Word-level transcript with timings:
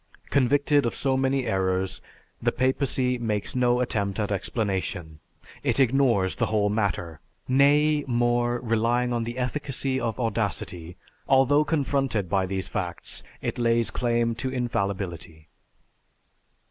Convicted 0.31 0.87
of 0.87 0.95
so 0.95 1.15
many 1.15 1.45
errors, 1.45 2.01
the 2.41 2.51
papacy 2.51 3.19
makes 3.19 3.55
no 3.55 3.81
attempt 3.81 4.19
at 4.19 4.31
explanation. 4.31 5.19
It 5.61 5.79
ignores 5.79 6.33
the 6.33 6.47
whole 6.47 6.69
matter. 6.71 7.19
Nay, 7.47 8.03
more, 8.07 8.59
relying 8.61 9.13
on 9.13 9.25
the 9.25 9.37
efficacy 9.37 9.99
of 9.99 10.19
audacity, 10.19 10.97
although 11.27 11.63
confronted 11.63 12.29
by 12.29 12.47
these 12.47 12.67
facts, 12.67 13.21
it 13.43 13.59
lays 13.59 13.91
claim 13.91 14.33
to 14.33 14.49
infallibility." 14.49 15.49